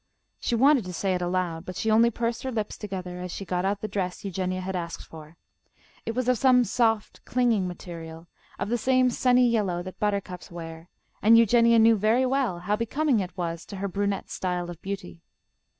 [0.39, 3.45] She wanted to say it aloud, but she only pursed her lips together as she
[3.45, 5.37] got out the dress Eugenia had asked for.
[6.07, 8.27] It was of some soft, clinging material,
[8.57, 10.89] of the same sunny yellow that buttercups wear,
[11.21, 15.21] and Eugenia knew very well how becoming it was to her brunette style of beauty.